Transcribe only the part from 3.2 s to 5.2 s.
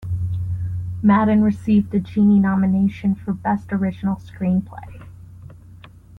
Best Original Screenplay.